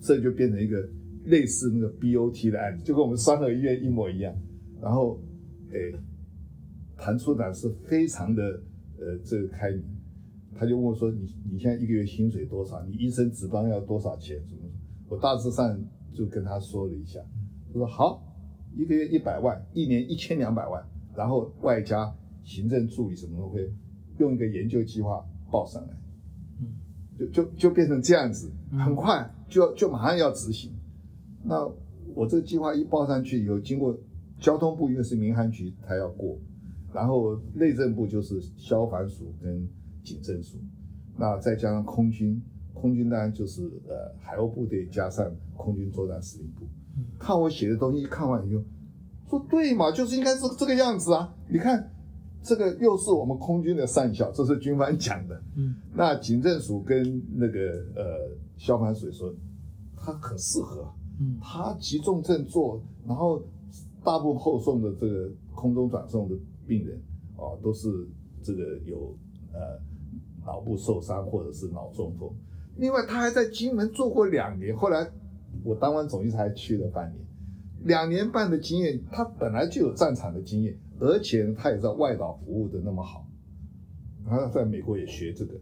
[0.01, 0.87] 这就变成一个
[1.25, 4.35] 类似那个 BOT 的案子，就跟我们三合医院一模一样，
[4.81, 5.19] 然后，
[5.71, 5.77] 哎，
[6.97, 8.43] 谭处长是非常的
[8.99, 9.83] 呃这个开明。
[10.55, 12.79] 他就问我说：“你你现在一个月薪水多少？
[12.85, 14.37] 你医生值班要多少钱？
[14.47, 14.61] 什么？”
[15.09, 15.75] 我大致上
[16.13, 17.19] 就跟他说了一下，
[17.67, 18.23] 他说：“好，
[18.75, 22.05] 一个月一百万，一年一千两百万，然后外加
[22.43, 23.71] 行政助理什么都会
[24.17, 25.93] 用一个研究计划报上来，
[26.61, 26.67] 嗯
[27.17, 30.71] 就就就变成这样子，嗯很快就就马上要执行。
[31.43, 31.65] 那
[32.15, 33.97] 我这个计划一报上去以后，经过
[34.39, 36.37] 交通部因为是民航局，他要过，
[36.93, 39.67] 然后内政部就是消防署跟
[40.03, 40.57] 警政署，
[41.17, 42.41] 那再加上空军，
[42.73, 46.65] 空军当然就是呃海鸥部队加上空军作战司令部。
[47.17, 48.61] 看我写的东西，看完以后
[49.29, 51.33] 说对嘛，就是应该是这个样子啊！
[51.49, 51.91] 你看
[52.43, 55.41] 这个又是我们空军的上校，这是军方讲的。
[55.55, 55.75] 嗯。
[55.93, 57.59] 那警政署跟那个
[57.95, 59.33] 呃消防署说，
[59.95, 60.85] 他很适合，
[61.19, 61.37] 嗯。
[61.41, 63.41] 他急重症做，然后
[64.03, 66.35] 大部分后送的这个空中转送的
[66.67, 67.01] 病人
[67.37, 67.89] 哦，都是
[68.41, 69.15] 这个有
[69.53, 69.79] 呃
[70.45, 72.29] 脑部受伤或者是脑中风。
[72.75, 75.09] 另外，他还在金门做过两年，后来
[75.63, 77.25] 我当完总医师还去了半年，
[77.83, 83.27] 两年半的经验，他本来就有战场的经验，而且他也在外岛服务的那么好，
[84.25, 85.53] 他在美国也学这个，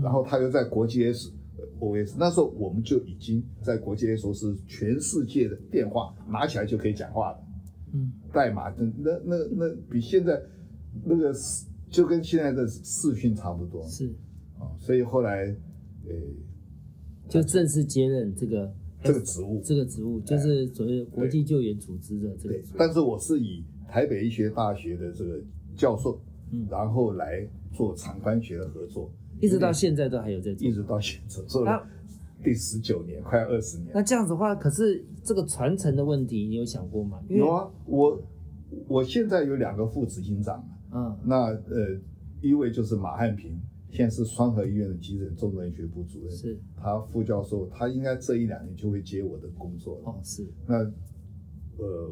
[0.00, 1.30] 然后他又在国际 S
[1.78, 7.38] OS，那时候我们就已经在国际 S 是全世界的电话拿起来就可以讲话了。
[7.92, 10.42] 嗯代码，那那那那比现在
[11.04, 13.82] 那个视就跟现在的视讯差不多。
[13.84, 14.08] 是，
[14.58, 15.44] 啊，所以后来
[16.04, 16.14] 呃
[17.28, 19.60] 就正式接任这个这个职务。
[19.62, 22.54] 这个职务，就是所谓国际救援组织的这个。
[22.78, 25.40] 但是我是以台北医学大学的这个
[25.76, 26.20] 教授，
[26.52, 30.72] 嗯然后来做厂官学的合作，一直到现在都还有在做一。
[30.72, 31.86] 直到现在做那了
[32.42, 33.90] 第十九年，快二十年。
[33.94, 37.18] 那这样子的话，可是这个传承的问题，你有想过吗？
[37.28, 38.22] 有啊，我
[38.86, 41.98] 我现在有两个副执行长，嗯那呃，
[42.42, 43.58] 一位就是马汉平，
[43.90, 50.10] 现在是双河医院的急诊重症学部主任，是他副教授，他应该这一两年就会接我的工作了。
[50.10, 50.76] 哦是那
[51.78, 52.10] 呃，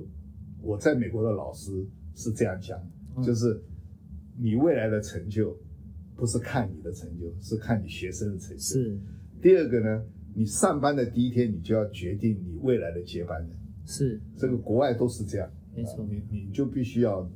[0.64, 2.78] 我在美国的老师是这样讲，
[3.16, 3.62] 嗯就是
[4.36, 5.56] 你未来的成就
[6.16, 8.62] 不是看你的成就，是看你学生的成就。。
[8.62, 8.98] 是
[9.42, 13.50] 第二个呢，你上班的第一天，你就要决定你未来的接班人。
[13.86, 17.28] 是这个国外都是这样，没错啊你你就必须要呃，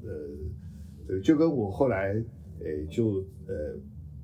[1.07, 2.15] 这个就跟我后来
[2.61, 3.77] 呃就呃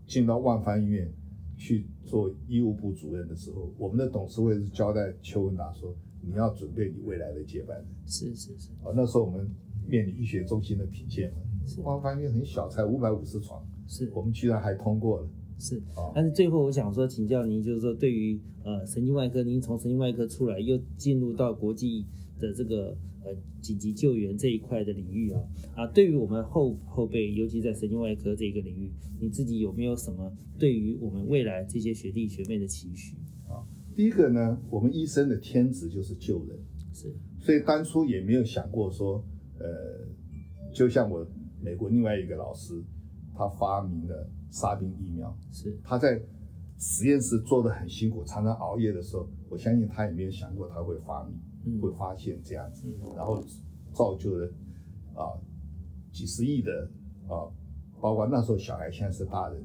[0.06, 1.12] 进到万方医院
[1.58, 5.94] 去做医务部主任的时候，我们的董事会是交代邱文达说，
[6.26, 7.86] 你要准备你未来的接班人。
[8.06, 9.48] 是是是啊，那时候我们
[9.88, 15.28] 面临医学中心的品鉴嘛，是万方医院很小，才五百五十床，是我们居然还通过了。
[15.58, 22.04] 是啊，但是最后我想说，请教您，就是说对于呃神经外科，您从神经外科出来，又进入到国际
[22.40, 23.32] 的这个呃
[23.62, 25.40] 紧急救援这一块的领域啊
[25.76, 33.14] 啊，对于我们后后辈，尤其在神经外科这个领域，你自己有没有什么对于我们未来这些学弟学妹的期许？
[33.96, 36.58] 第一个呢，我们医生的天职就是救人，
[36.92, 37.14] 是。
[37.40, 39.24] 所以当初也没有想过说，
[39.58, 39.66] 呃，
[40.72, 41.26] 就像我
[41.60, 42.82] 美国另外一个老师，
[43.34, 45.36] 他发明了沙宾疫苗。
[45.52, 45.78] 是。
[45.84, 46.20] 他在
[46.78, 51.80] 实验室做的很辛苦，常常熬夜的时候，我相信他也没有想过他会发明，嗯。
[51.80, 53.14] 会发现这样子，嗯。
[53.16, 53.40] 然后
[53.92, 54.52] 造就了
[55.14, 55.38] 啊
[56.12, 56.90] 几十亿的
[57.28, 57.46] 啊，
[58.00, 59.62] 包括那时候小孩现在是大人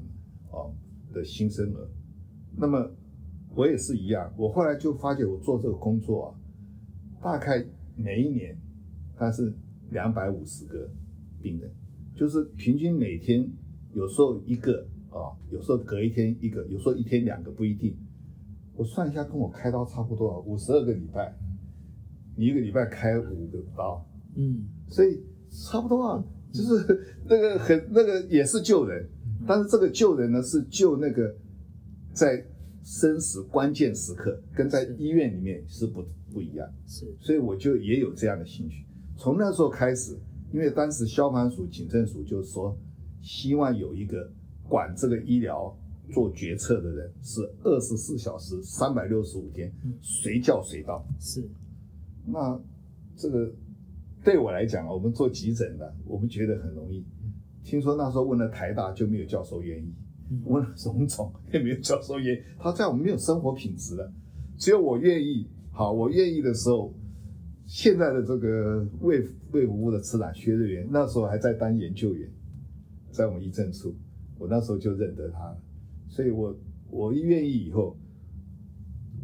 [0.50, 0.70] 啊
[1.12, 1.88] 的新生儿。
[2.56, 2.90] 那么
[3.54, 6.28] 我也是一样，我后来就发觉我做这个工作啊，
[7.22, 7.64] 大概
[7.96, 8.56] 每一年，
[9.16, 9.52] 它是
[9.90, 10.88] 两百五十个
[11.42, 11.70] 病人，
[12.14, 13.46] 就是平均每天
[13.92, 17.96] 有时候一个啊，有时候隔一天一个，有时候一天两个不一定。
[18.76, 21.36] 我算一下，跟我开刀差不多啊，五十二个礼拜，
[22.36, 29.06] 你一个礼拜开五个刀，嗯所以差不多啊，就是那个很那个也是救人，
[29.46, 31.34] 但是这个救人呢是救那个
[32.12, 32.42] 在
[32.82, 36.68] 生死关键时刻，跟在医院里面是不不一样。
[36.86, 38.84] 是所以我就也有这样的兴趣。
[39.16, 40.18] 从那时候开始，
[40.52, 42.76] 因为当时消防署、警政署就说，
[43.20, 44.30] 希望有一个
[44.68, 45.76] 管这个医疗
[46.10, 51.04] 做决策的人，是二十四小时、三百六十五天嗯，随叫随到。
[51.18, 51.46] 是
[52.26, 52.60] 那
[53.16, 53.52] 这个
[54.24, 57.04] 对我来讲啊，我们做急诊的，我们觉得很容易。
[57.62, 59.94] 听说那时候问了台大，就没有教授愿意。
[60.30, 64.12] 嗯问荣总也没有教授愿意，他在我们没有生活品质了，
[64.56, 65.48] 只有我愿意。
[65.72, 66.92] 好，我愿意的时候，
[67.64, 72.28] 现在的这个卫卫福部的次长薛瑞元，那时候还在当研究员，
[73.10, 73.94] 在我们医政处，
[74.36, 75.56] 我那时候就认得他了，
[76.08, 76.54] 所以我
[76.90, 77.96] 我一愿意以后，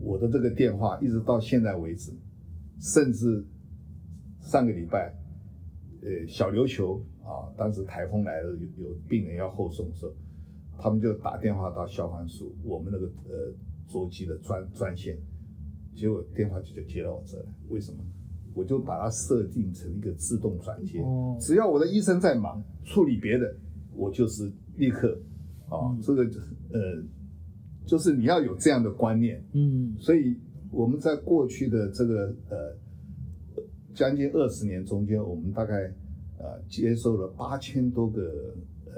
[0.00, 2.12] 我的这个电话一直到现在为止，
[2.80, 3.44] 甚至
[4.40, 5.12] 上个礼拜，
[6.02, 10.12] 呃，小琉球啊，当时台风来了，有有病人要后送的时候，
[10.78, 13.52] 他们就打电话到消防署，我们那个呃
[13.86, 15.16] 座机的专专线，
[15.94, 17.98] 结果电话就就接到我这来，为什么？
[18.54, 21.36] 我就把它设定成一个自动转接，哦。
[21.38, 23.54] 只要我的医生在忙处理别的，
[23.94, 25.20] 我就是立刻
[25.68, 26.00] 啊，嗯。
[26.00, 26.22] 这个
[26.72, 27.04] 呃，
[27.84, 29.94] 就是你要有这样的观念，嗯。
[29.98, 30.38] 所以
[30.70, 32.74] 我们在过去的这个呃
[33.92, 35.92] 将近二十年中间，我们大概
[36.38, 38.54] 呃接受了八千多个
[38.86, 38.92] 呃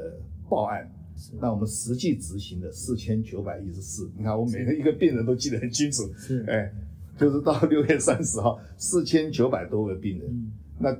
[0.48, 0.97] 报案，是
[1.40, 4.10] 那我们实际执行的四千九百一十四。
[4.16, 6.44] 你看我每个一个病人都记得很清楚，是。
[6.48, 6.72] 哎，
[7.18, 10.52] 就是到六月三十号，四千九百多个病人，嗯。
[10.78, 10.96] 那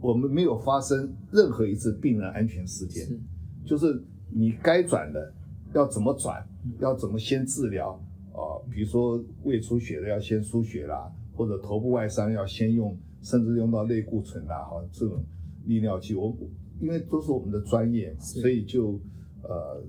[0.00, 3.06] 我们没有发生任何一次病人安全事件。
[3.06, 3.18] 是。
[3.64, 5.32] 就是你该转的
[5.74, 8.00] 要怎么转嗯，要怎么先治疗
[8.32, 15.22] 啊、比如说胃出血的要先输血啦，或者头部外伤要先用，甚至用到类固醇啦，哈，这种
[15.66, 16.34] 利尿剂，我
[16.80, 18.98] 因为都是我们的专业嘛，所以就
[19.42, 19.82] 呃，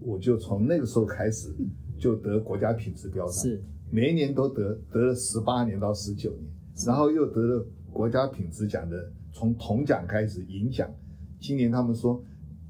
[0.00, 1.54] 我就从那个时候开始
[1.98, 6.44] 就得国家品质标章，是每一年都得，得了十八年到十九年，
[6.86, 10.88] 然后又得了国家品质奖的，从铜奖开始银奖，
[11.40, 12.22] 今年他们说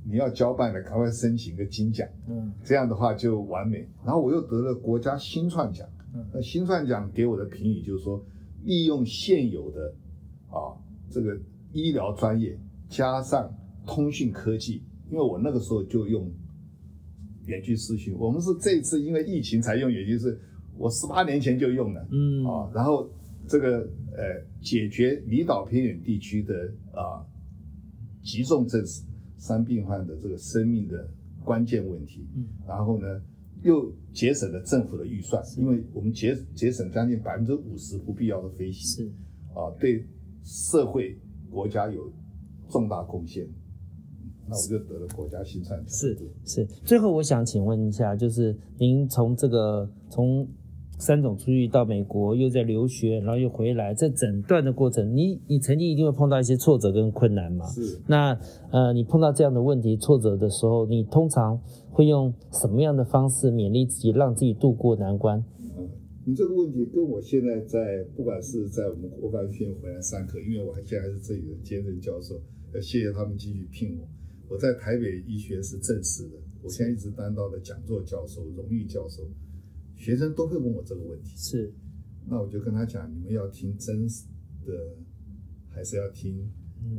[0.04, 2.52] 你要交办的，赶快申请个金奖，嗯。
[2.62, 3.88] 这样的话就完美。
[4.04, 5.88] 然后我又得了国家新创奖。
[6.14, 8.24] 嗯，那新创奖给我的评语就是说，
[8.62, 9.92] 利用现有的
[10.48, 10.78] 啊
[11.10, 11.36] 这个
[11.72, 12.56] 医疗专业
[12.88, 13.52] 加上
[13.84, 16.30] 通讯科技，因为我那个时候就用
[17.46, 20.38] 远距视讯，我们是这次因为疫情才用远距视，
[20.76, 22.08] 我十八年前就用了。
[22.10, 22.44] 嗯。
[22.44, 23.08] 啊，然后
[23.46, 23.78] 这个
[24.16, 27.24] 呃解决离岛偏远地区的啊
[28.22, 28.84] 急重症
[29.38, 31.08] 伤病患的这个生命的
[31.44, 32.44] 关键问题，嗯。
[32.66, 33.06] 然后呢
[33.62, 39.12] 又节省了政府的预算，因为我们节节省将近百分之五十不必要的飞行，是。
[39.54, 40.04] 啊，对
[40.44, 41.16] 社会
[41.48, 42.12] 国家有
[42.68, 43.48] 重大贡献，
[44.48, 45.88] 那我就得了国家新创奖。
[45.88, 46.64] 是是。
[46.84, 50.46] 最后我想请问一下，就是您从这个从
[50.98, 57.66] 三种出去到美国，又在留学，然后又回来，这整段的过程，你你曾经一定会碰到一些挫折跟困难嘛？
[57.66, 58.38] 是那
[58.70, 65.44] 呃，你碰到这样的问题、挫折的时候，你通常会用什么样的方式勉励自己，让自己渡过难关？
[65.76, 65.86] 嗯，
[66.24, 72.36] 你这个问题跟我现在在不管是在我们国防学院回来上课，因为我还现在还是这里的兼任教授，
[72.72, 74.08] 要谢谢他们继续聘我。
[74.48, 79.28] 我在台北医学是正式的，我现在一直担到的讲座教授、荣誉教授，
[79.96, 81.36] 学生都会问我这个问题。
[81.36, 81.72] 是
[82.28, 84.26] 那我就跟他讲，你们要听真实
[84.64, 84.96] 的，
[85.70, 86.50] 还是要听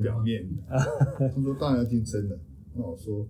[0.02, 0.64] 表面的？
[1.18, 2.40] 他说当然要听真的。
[2.74, 3.28] 那我说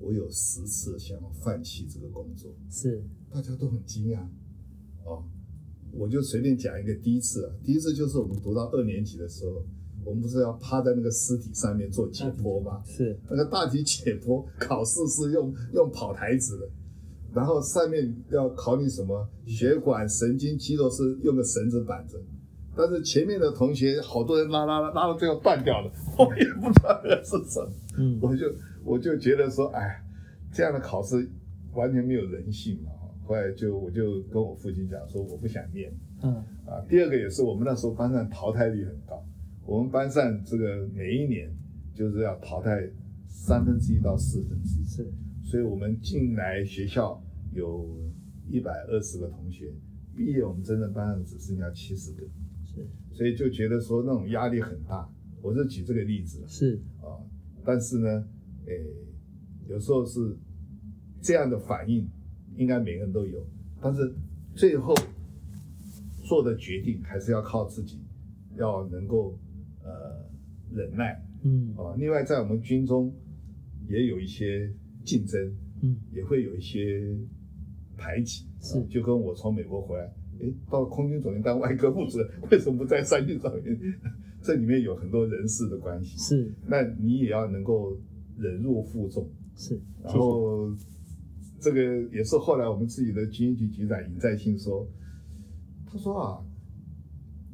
[0.00, 4.26] 我有十次想要放弃这个工作，是大家都很惊讶。
[5.04, 5.24] 哦，
[5.92, 9.64] 我就随便讲一个第一次啊，第一次就是我们读到二年级的时候，
[10.04, 12.82] 我们不是要趴在那个尸体上面做解剖吗？
[12.86, 16.68] 是那个大体解剖考试是用用跑台子的，
[17.34, 22.18] 然后上面要考你什么血管、神经、肌肉是用个绳子绑着，
[22.76, 27.70] 但是前面的同学好多人拉拉拉拉到最后断掉了， 我也不知道是什么。
[27.98, 28.46] 嗯我就
[28.84, 30.02] 我就觉得说，哎，
[30.52, 31.28] 这样的考试
[31.74, 32.96] 完全没有人性啊。
[33.26, 35.92] 后来就我就跟我父亲讲说，我不想念
[36.22, 36.32] 嗯
[36.64, 36.80] 啊。
[36.88, 39.22] 第二个也是我们那时候班上淘汰率很高，
[39.68, 41.54] 我们班上这个每一年
[41.94, 42.90] 就是要淘汰
[43.28, 45.12] 三分之一到四分之一，是
[45.44, 47.86] 所以我们进来学校有
[48.48, 49.70] 一百二十个同学，
[50.16, 52.22] 毕业我们真正班上只剩下七十个，
[52.64, 55.06] 是所以就觉得说那种压力很大。
[55.42, 56.48] 我就举这个例子了。
[56.48, 57.20] 是啊，
[57.62, 58.08] 但是呢，
[58.64, 58.72] 诶，
[59.68, 60.34] 有时候是
[61.20, 62.08] 这样的反应，
[62.56, 63.46] 应该每个人都有，
[63.82, 64.14] 但是
[64.54, 64.94] 最后
[66.24, 68.00] 做的决定还是要靠自己，
[68.56, 69.38] 要能够
[69.88, 70.26] 呃
[70.74, 71.94] 忍耐嗯啊。
[71.96, 73.12] 另外，在我们军中
[73.88, 74.70] 也有一些
[75.04, 77.16] 竞争，嗯也会有一些
[77.96, 80.04] 排挤，是啊就跟我从美国回来，
[80.40, 83.78] 诶，到空军总院当外科部主任， 为什么不在三军总院？
[84.40, 86.16] 这里面有很多人事的关系。
[86.18, 87.96] 是那你也要能够
[88.38, 89.28] 忍辱负重。
[89.56, 90.72] 是，然后
[91.60, 94.86] 这个也是后来我们自己的军医局局长尹在兴说，
[95.84, 96.38] 他说啊，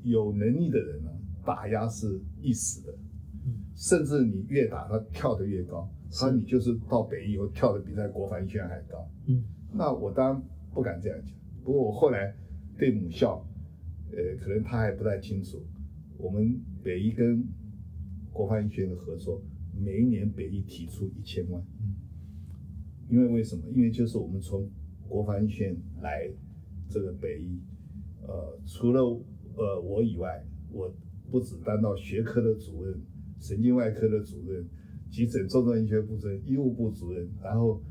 [0.02, 1.10] 有能力的人呢、
[1.44, 2.92] 打压是一时的，
[3.46, 3.64] 嗯。
[3.74, 9.08] 甚至你越打他跳得越高，他是你就是到北医以后跳得比在国防医学院还高。
[9.26, 9.42] 嗯。
[9.72, 10.42] 那我当然
[10.72, 11.34] 不敢这样讲，
[11.64, 12.34] 不过我后来
[12.78, 13.44] 对母校，
[14.10, 15.60] 呃，可能他还不太清楚，
[16.16, 17.44] 我们北医跟
[18.32, 19.42] 国防医学院的合作，
[19.76, 21.94] 每一年北医提出一千万，嗯。
[23.08, 23.62] 因为为什么？
[23.74, 24.68] 因为就是我们从
[25.08, 26.30] 国防医学院来
[26.88, 27.60] 这个北医，
[28.22, 29.02] 呃，除了
[29.56, 30.42] 呃我以外，
[30.72, 30.92] 我
[31.34, 32.94] 不止担到学科的主任、
[33.40, 34.64] 神经外科的主任、
[35.10, 37.82] 急诊重症医学部主任、医务部主任，然后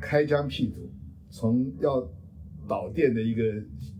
[0.00, 0.90] 开疆辟土，
[1.30, 2.04] 从要
[2.66, 3.44] 导电的一个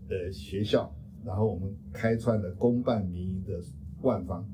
[0.09, 3.61] 呃学校，然后我们开创了公办民营的
[4.01, 4.45] 万方，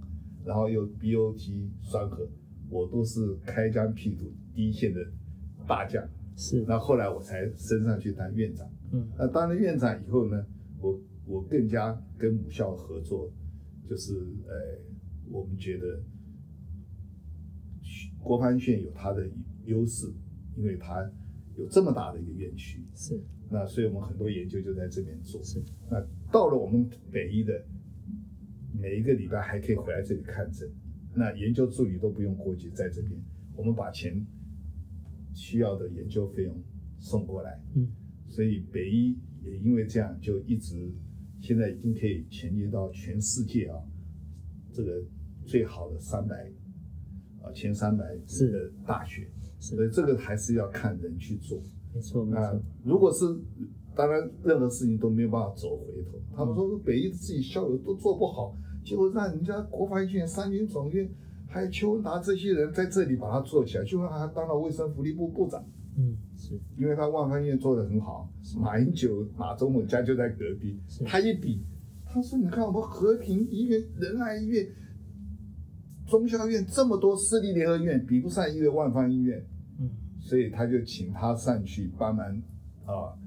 [0.46, 2.30] 然后又 BOT 双核，
[2.70, 5.00] 我都是开疆辟土第一线的
[5.68, 6.08] 大将。
[6.38, 8.70] 是那后来我才升上去当院长。
[8.92, 10.46] 嗯那当了院长以后呢，
[10.80, 13.28] 我我更加跟母校合作，
[13.90, 14.14] 就是
[14.48, 14.80] 呃，
[15.30, 16.02] 我们觉得
[18.20, 19.30] 国防学有它的
[19.66, 20.12] 优势，
[20.56, 21.10] 因为它
[21.58, 23.20] 有这么大的一个院区，是。
[23.50, 25.44] 那所以我们很多研究就在这边做。
[25.44, 25.62] 是。
[25.90, 26.02] 那
[26.32, 27.66] 到了我们北医的，
[28.80, 30.70] 每一个礼拜还可以回来这里看诊，
[31.14, 33.12] 那研究助理都不用过去，在这边。
[33.56, 34.26] 我们把钱
[35.34, 36.56] 需要的研究费用
[37.00, 37.90] 送过来，嗯。
[38.30, 40.90] 所以北医也因为这样就一直
[41.42, 43.76] 现在已经可以衔接到全世界啊
[44.72, 45.04] 这个
[45.46, 46.50] 最好的三百
[47.42, 48.52] 啊前三百是。
[48.52, 49.28] 的大学，
[49.60, 51.62] 所以这个还是要看人去做。
[51.94, 52.62] 没错没那错。
[52.84, 53.26] 如果是，
[53.96, 56.18] 当然任何事情都没有办法走回头。
[56.36, 61.10] 他们说北医自己校友都做不好，结果让人家国防医学院、三军总院
[61.48, 65.66] 还有邱文达这些人在这里把它做起来，邱文达还当了卫生福利部部长，
[65.98, 68.30] 嗯是因为他万方医院做的很好，
[68.60, 71.64] 马英九、马总统家就在隔壁，他一比，
[72.06, 74.68] 他说：“你看我们和平医院、仁爱医院、
[76.08, 79.46] 中校院这么多私立联合医院，比不上一个万方医院。”
[79.80, 79.90] 嗯
[80.20, 82.26] 所以他就请他上去帮忙
[82.86, 83.18] 啊，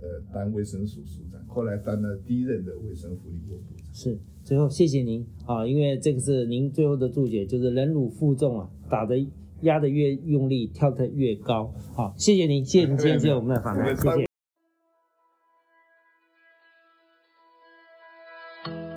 [0.00, 3.86] 呃，当卫生署署长，后来当了第一任的卫生福利部部长。
[3.94, 9.16] 是，最后谢谢您啊，因为这个是您最后的注解，就是忍辱负重啊，打的
[9.62, 11.72] 压的越用力，跳得越高。
[11.94, 14.26] 好，谢谢您，谢谢您今天接受我们的访谈，谢谢。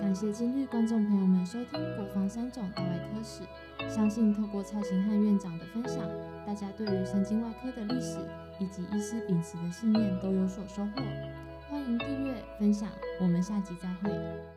[0.00, 3.42] 感谢今日观众朋友们收听《国防三种大外科史》，
[3.88, 6.02] 相信透过蔡行汉院长的分享，
[6.46, 8.18] 大家对于神经外科的历史
[8.58, 11.02] 以及医师秉持的信念都有所收获。
[11.68, 12.88] 欢迎订阅分享，
[13.20, 14.55] 我们下集再会。